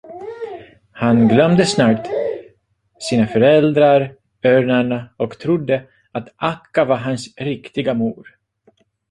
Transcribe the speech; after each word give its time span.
Han 0.91 1.27
glömde 1.27 1.65
snart 1.65 2.07
sina 2.99 3.27
föräldrar, 3.27 4.15
örnarna, 4.43 5.09
och 5.17 5.39
trodde, 5.39 5.87
att 6.11 6.33
Akka 6.35 6.85
var 6.85 6.97
hans 6.97 7.33
riktiga 7.37 7.93
mor. 7.93 8.27